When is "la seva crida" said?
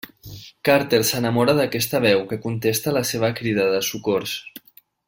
2.99-3.71